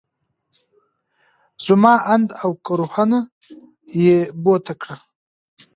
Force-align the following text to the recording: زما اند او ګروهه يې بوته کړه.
زما 1.65 1.93
اند 2.13 2.27
او 2.41 2.51
ګروهه 2.65 3.05
يې 4.03 4.17
بوته 4.43 4.73
کړه. 4.81 4.95